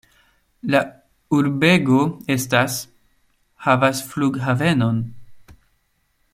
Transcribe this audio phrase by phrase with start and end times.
[0.75, 0.79] La
[1.39, 1.99] urbego
[2.37, 2.79] estas
[3.67, 5.03] havas flughavenon.